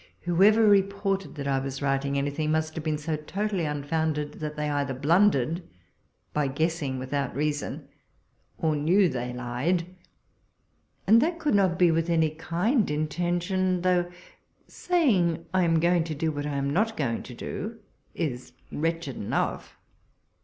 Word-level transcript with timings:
Whoever 0.21 0.65
reported 0.67 1.35
that 1.35 1.47
I 1.47 1.59
was 1.59 1.79
writing 1.79 2.17
anything, 2.17 2.49
must 2.49 2.73
have 2.73 2.83
been 2.83 2.97
so 2.97 3.15
totally 3.15 3.65
unfounded, 3.65 4.39
that 4.39 4.55
they 4.55 4.67
either 4.67 4.95
blundered 4.95 5.61
by 6.33 6.47
guess 6.47 6.81
ing 6.81 6.97
without 6.97 7.35
reason, 7.35 7.87
or 8.57 8.75
knew 8.75 9.07
they 9.07 9.31
lied— 9.31 9.85
and 11.05 11.21
that 11.21 11.37
could 11.37 11.53
not 11.53 11.77
be 11.77 11.91
with 11.91 12.09
any 12.09 12.31
kind 12.31 12.89
intention; 12.89 13.81
though 13.83 14.09
saying 14.67 15.45
I 15.53 15.61
am 15.65 15.79
going 15.79 16.03
to 16.05 16.15
do 16.15 16.31
what 16.31 16.47
I 16.47 16.55
am 16.55 16.71
not 16.71 16.97
going 16.97 17.21
to 17.21 17.35
do, 17.35 17.77
is 18.15 18.53
wretched 18.71 19.15
enough. 19.17 19.77